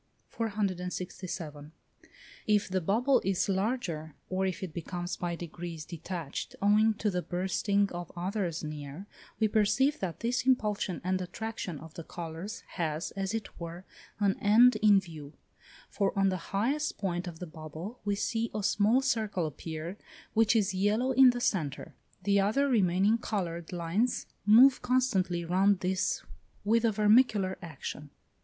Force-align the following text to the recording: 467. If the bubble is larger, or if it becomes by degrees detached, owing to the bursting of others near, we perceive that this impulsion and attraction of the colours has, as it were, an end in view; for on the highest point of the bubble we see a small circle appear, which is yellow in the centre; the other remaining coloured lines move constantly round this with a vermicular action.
467. 0.29 1.71
If 2.47 2.67
the 2.69 2.81
bubble 2.81 3.21
is 3.23 3.47
larger, 3.47 4.15
or 4.31 4.47
if 4.47 4.63
it 4.63 4.73
becomes 4.73 5.15
by 5.15 5.35
degrees 5.35 5.85
detached, 5.85 6.55
owing 6.59 6.95
to 6.95 7.11
the 7.11 7.21
bursting 7.21 7.87
of 7.91 8.11
others 8.15 8.63
near, 8.63 9.05
we 9.39 9.47
perceive 9.47 9.99
that 9.99 10.21
this 10.21 10.43
impulsion 10.47 11.01
and 11.03 11.21
attraction 11.21 11.77
of 11.77 11.93
the 11.93 12.03
colours 12.03 12.63
has, 12.69 13.11
as 13.11 13.35
it 13.35 13.59
were, 13.59 13.85
an 14.19 14.39
end 14.39 14.75
in 14.77 14.99
view; 14.99 15.33
for 15.87 16.17
on 16.17 16.29
the 16.29 16.49
highest 16.51 16.97
point 16.97 17.27
of 17.27 17.37
the 17.37 17.45
bubble 17.45 17.99
we 18.03 18.15
see 18.15 18.49
a 18.55 18.63
small 18.63 19.01
circle 19.01 19.45
appear, 19.45 19.97
which 20.33 20.55
is 20.55 20.73
yellow 20.73 21.11
in 21.11 21.29
the 21.29 21.39
centre; 21.39 21.93
the 22.23 22.39
other 22.39 22.67
remaining 22.67 23.19
coloured 23.19 23.71
lines 23.71 24.25
move 24.47 24.81
constantly 24.81 25.45
round 25.45 25.81
this 25.81 26.23
with 26.65 26.83
a 26.85 26.91
vermicular 26.91 27.57
action. 27.61 28.09